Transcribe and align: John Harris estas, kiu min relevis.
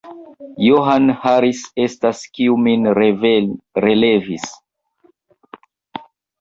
John 0.67 1.11
Harris 1.25 1.59
estas, 1.83 2.23
kiu 2.39 2.57
min 2.69 2.89
relevis. 3.01 4.51